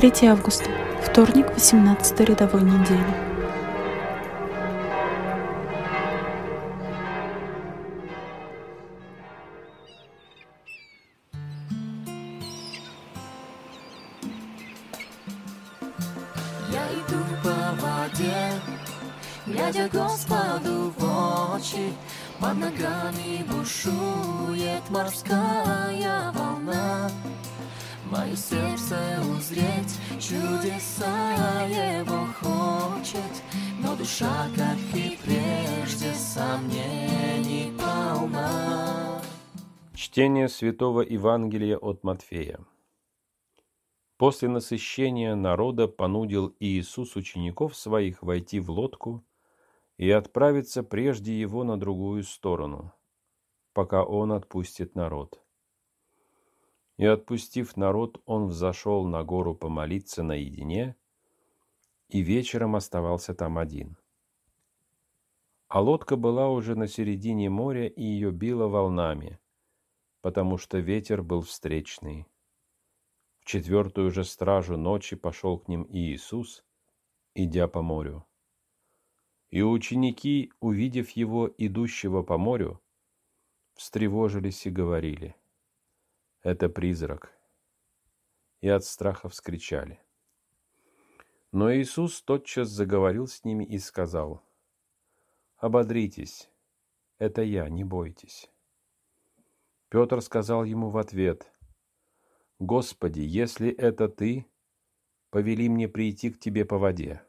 3 0.00 0.28
августа, 0.28 0.64
вторник, 1.02 1.46
18 1.52 2.20
рядовой 2.20 2.62
недели. 2.62 3.04
Я 16.70 16.86
иду 16.94 17.22
по 17.44 17.74
воде, 17.82 18.52
глядя 19.44 19.86
Господу 19.92 20.94
в 20.96 21.54
очи, 21.54 21.92
под 22.38 22.56
ногами 22.56 23.44
бушует 23.46 24.88
морская 24.88 26.32
волна. 26.32 27.10
Мое 28.10 28.34
сердце 28.34 29.22
узреть 29.22 30.00
чудеса 30.18 31.62
его 31.66 32.26
хочет, 32.40 33.42
но 33.80 33.94
душа, 33.94 34.48
как 34.56 34.76
и 34.96 35.16
прежде, 35.24 36.12
сомнений 36.14 37.72
полна. 37.78 39.22
Чтение 39.94 40.48
Святого 40.48 41.02
Евангелия 41.02 41.76
от 41.76 42.02
Матфея. 42.02 42.58
После 44.16 44.48
насыщения 44.48 45.36
народа 45.36 45.86
понудил 45.86 46.56
Иисус 46.58 47.14
учеников 47.14 47.76
своих 47.76 48.24
войти 48.24 48.58
в 48.58 48.72
лодку 48.72 49.24
и 49.98 50.10
отправиться 50.10 50.82
прежде 50.82 51.38
его 51.38 51.62
на 51.62 51.78
другую 51.78 52.24
сторону, 52.24 52.92
пока 53.72 54.02
он 54.02 54.32
отпустит 54.32 54.96
народ. 54.96 55.40
И 57.00 57.06
отпустив 57.06 57.78
народ, 57.78 58.20
он 58.26 58.48
взошел 58.48 59.06
на 59.06 59.24
гору 59.24 59.54
помолиться 59.54 60.22
наедине, 60.22 60.96
и 62.10 62.20
вечером 62.20 62.76
оставался 62.76 63.34
там 63.34 63.56
один. 63.56 63.96
А 65.68 65.80
лодка 65.80 66.16
была 66.16 66.50
уже 66.50 66.74
на 66.74 66.86
середине 66.86 67.48
моря, 67.48 67.86
и 67.86 68.02
ее 68.02 68.32
било 68.32 68.68
волнами, 68.68 69.38
потому 70.20 70.58
что 70.58 70.76
ветер 70.76 71.22
был 71.22 71.40
встречный. 71.40 72.26
В 73.38 73.46
четвертую 73.46 74.10
же 74.10 74.22
стражу 74.22 74.76
ночи 74.76 75.16
пошел 75.16 75.58
к 75.58 75.68
ним 75.68 75.86
Иисус, 75.88 76.66
идя 77.34 77.66
по 77.66 77.80
морю. 77.80 78.26
И 79.48 79.62
ученики, 79.62 80.52
увидев 80.60 81.08
его, 81.12 81.50
идущего 81.56 82.22
по 82.22 82.36
морю, 82.36 82.78
встревожились 83.72 84.66
и 84.66 84.70
говорили, 84.70 85.34
это 86.42 86.68
призрак. 86.68 87.36
И 88.60 88.68
от 88.68 88.84
страха 88.84 89.28
вскричали. 89.28 90.00
Но 91.52 91.74
Иисус 91.74 92.22
тотчас 92.22 92.68
заговорил 92.68 93.26
с 93.26 93.44
ними 93.44 93.64
и 93.64 93.78
сказал, 93.78 94.42
«Ободритесь, 95.56 96.50
это 97.18 97.42
я, 97.42 97.68
не 97.68 97.84
бойтесь». 97.84 98.50
Петр 99.88 100.22
сказал 100.22 100.64
ему 100.64 100.88
в 100.88 100.98
ответ, 100.98 101.52
«Господи, 102.58 103.20
если 103.20 103.70
это 103.70 104.08
Ты, 104.08 104.46
повели 105.30 105.68
мне 105.68 105.88
прийти 105.88 106.30
к 106.30 106.38
Тебе 106.38 106.64
по 106.64 106.78
воде». 106.78 107.22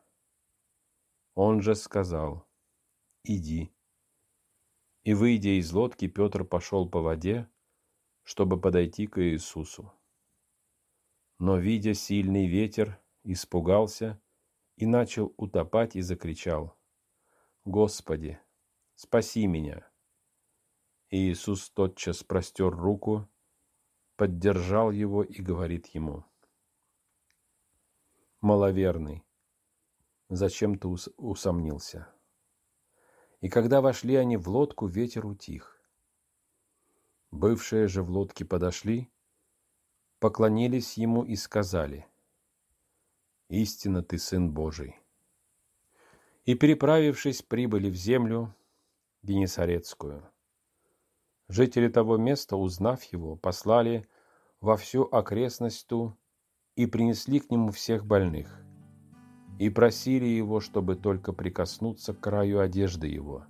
Он 1.33 1.61
же 1.61 1.75
сказал, 1.75 2.47
«Иди». 3.23 3.73
И, 5.03 5.15
выйдя 5.15 5.59
из 5.59 5.71
лодки, 5.71 6.07
Петр 6.07 6.43
пошел 6.43 6.87
по 6.87 7.01
воде, 7.01 7.49
чтобы 8.23 8.59
подойти 8.59 9.07
к 9.07 9.21
Иисусу. 9.21 9.91
Но, 11.39 11.57
видя 11.57 11.93
сильный 11.93 12.47
ветер, 12.47 12.99
испугался 13.23 14.21
и 14.75 14.85
начал 14.85 15.33
утопать 15.37 15.95
и 15.95 16.01
закричал, 16.01 16.77
«Господи, 17.65 18.39
спаси 18.95 19.47
меня!» 19.47 19.87
И 21.09 21.31
Иисус 21.31 21.69
тотчас 21.69 22.23
простер 22.23 22.69
руку, 22.69 23.29
поддержал 24.15 24.91
его 24.91 25.23
и 25.23 25.41
говорит 25.41 25.87
ему, 25.87 26.25
«Маловерный, 28.39 29.23
зачем 30.29 30.77
ты 30.77 30.87
усомнился?» 30.87 32.13
И 33.41 33.49
когда 33.49 33.81
вошли 33.81 34.15
они 34.15 34.37
в 34.37 34.47
лодку, 34.47 34.85
ветер 34.85 35.25
утих. 35.25 35.80
Бывшие 37.31 37.87
же 37.87 38.03
в 38.03 38.09
лодке 38.09 38.43
подошли, 38.43 39.09
поклонились 40.19 40.97
ему 40.97 41.23
и 41.23 41.35
сказали, 41.35 42.05
«Истинно 43.47 44.03
ты 44.03 44.17
Сын 44.17 44.51
Божий». 44.51 44.97
И, 46.43 46.55
переправившись, 46.55 47.41
прибыли 47.41 47.89
в 47.89 47.95
землю 47.95 48.53
Генесарецкую. 49.23 50.29
Жители 51.47 51.87
того 51.87 52.17
места, 52.17 52.57
узнав 52.57 53.03
его, 53.03 53.37
послали 53.37 54.07
во 54.59 54.75
всю 54.75 55.03
окрестность 55.03 55.87
ту 55.87 56.17
и 56.75 56.85
принесли 56.85 57.39
к 57.39 57.49
нему 57.49 57.71
всех 57.71 58.05
больных, 58.05 58.61
и 59.57 59.69
просили 59.69 60.25
его, 60.25 60.59
чтобы 60.59 60.95
только 60.95 61.31
прикоснуться 61.31 62.13
к 62.13 62.19
краю 62.19 62.59
одежды 62.59 63.07
его, 63.07 63.45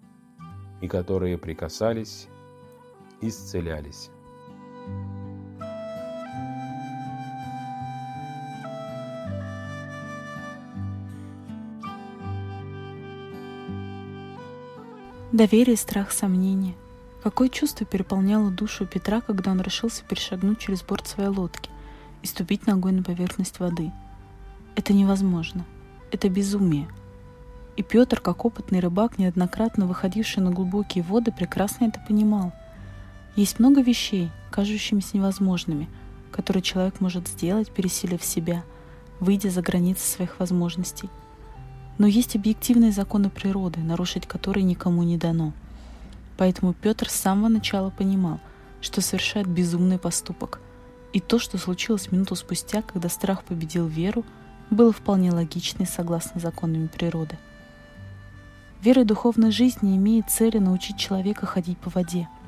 и 0.81 0.87
которые 0.87 1.37
прикасались, 1.37 2.27
исцелялись. 3.21 4.09
Доверие, 15.31 15.77
страх, 15.77 16.11
сомнение. 16.11 16.75
Какое 17.23 17.47
чувство 17.47 17.85
переполняло 17.85 18.51
душу 18.51 18.85
Петра, 18.85 19.21
когда 19.21 19.51
он 19.51 19.61
решился 19.61 20.03
перешагнуть 20.03 20.59
через 20.59 20.83
борт 20.83 21.07
своей 21.07 21.29
лодки 21.29 21.69
и 22.21 22.27
ступить 22.27 22.67
ногой 22.67 22.91
на 22.91 23.01
поверхность 23.01 23.59
воды? 23.59 23.91
Это 24.75 24.91
невозможно. 24.91 25.65
Это 26.11 26.27
безумие. 26.27 26.89
И 27.77 27.83
Петр, 27.83 28.19
как 28.19 28.43
опытный 28.43 28.81
рыбак, 28.81 29.17
неоднократно 29.17 29.85
выходивший 29.85 30.43
на 30.43 30.51
глубокие 30.51 31.03
воды, 31.03 31.31
прекрасно 31.31 31.85
это 31.85 32.01
понимал. 32.05 32.51
Есть 33.35 33.59
много 33.59 33.81
вещей, 33.81 34.29
кажущимися 34.49 35.15
невозможными, 35.15 35.87
которые 36.31 36.61
человек 36.61 36.99
может 36.99 37.29
сделать, 37.29 37.71
пересилив 37.71 38.23
себя, 38.23 38.63
выйдя 39.21 39.49
за 39.49 39.61
границы 39.61 40.05
своих 40.05 40.39
возможностей. 40.39 41.09
Но 41.97 42.07
есть 42.07 42.35
объективные 42.35 42.91
законы 42.91 43.29
природы, 43.29 43.79
нарушить 43.79 44.27
которые 44.27 44.63
никому 44.63 45.03
не 45.03 45.17
дано. 45.17 45.53
Поэтому 46.37 46.73
Петр 46.73 47.09
с 47.09 47.13
самого 47.13 47.47
начала 47.47 47.89
понимал, 47.89 48.39
что 48.81 48.99
совершает 48.99 49.47
безумный 49.47 49.97
поступок. 49.97 50.59
И 51.13 51.19
то, 51.21 51.39
что 51.39 51.57
случилось 51.57 52.11
минуту 52.11 52.35
спустя, 52.35 52.81
когда 52.81 53.07
страх 53.07 53.43
победил 53.43 53.87
веру, 53.87 54.25
было 54.69 54.91
вполне 54.91 55.31
логично 55.31 55.83
и 55.83 55.85
согласно 55.85 56.41
законами 56.41 56.87
природы. 56.87 57.37
Вера 58.81 59.03
и 59.03 59.05
духовная 59.05 59.51
жизнь 59.51 59.79
не 59.83 59.95
имеет 59.95 60.29
цели 60.29 60.57
научить 60.57 60.97
человека 60.97 61.45
ходить 61.45 61.77
по 61.77 61.89
воде– 61.89 62.27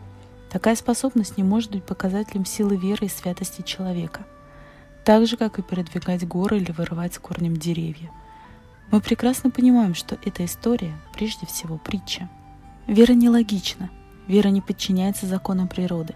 Такая 0.53 0.75
способность 0.75 1.36
не 1.36 1.44
может 1.44 1.72
быть 1.72 1.84
показателем 1.84 2.46
силы 2.46 2.78
веры 2.78 3.08
и 3.08 3.09
святости 3.09 3.64
человека, 3.64 4.22
так 5.03 5.25
же, 5.25 5.36
как 5.36 5.58
и 5.58 5.64
передвигать 5.64 6.28
горы 6.28 6.58
или 6.58 6.72
вырывать 6.72 7.16
с 7.16 7.18
корнем 7.18 7.58
деревья. 7.58 8.12
Мы 8.92 9.02
прекрасно 9.02 9.50
понимаем, 9.50 9.96
что 9.96 10.16
эта 10.24 10.46
история 10.46 10.94
прежде 11.12 11.47
всего 11.47 11.80
притча. 11.80 12.30
Вера 12.86 13.13
нелогична, 13.13 13.90
вера 14.28 14.50
не 14.50 14.62
подчиняется 14.62 15.25
законам 15.25 15.68
природы, 15.68 16.13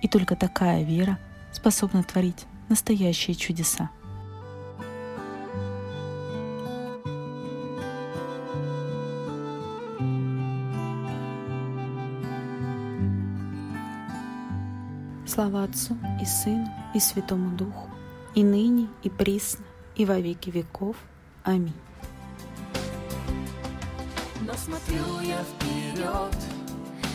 и 0.00 0.08
только 0.08 0.34
такая 0.34 0.82
вера 0.82 1.18
способна 1.52 2.02
творить 2.02 2.46
настоящие 2.70 3.36
чудеса. 3.36 3.90
Слава 15.28 15.64
Отцу 15.64 15.94
и 16.22 16.24
Сыну 16.24 16.66
и 16.94 17.00
Святому 17.00 17.54
Духу, 17.54 17.90
и 18.34 18.42
ныне, 18.42 18.88
и 19.02 19.10
присно, 19.10 19.62
и 19.94 20.06
во 20.06 20.18
веки 20.18 20.48
веков. 20.48 20.96
Аминь. 21.44 21.74
Но 24.40 24.54
смотрю 24.54 25.20
я 25.20 25.44
вперед, 25.44 26.34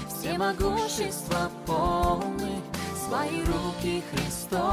все 0.08 0.38
могущества 0.38 1.50
полны, 1.66 2.62
Свои 3.08 3.42
руки 3.42 4.04
Христос 4.12 4.73